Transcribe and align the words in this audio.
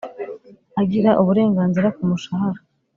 agira 0.81 1.09
uburenganzira 1.21 1.87
ku 1.95 2.01
mushahara, 2.09 2.59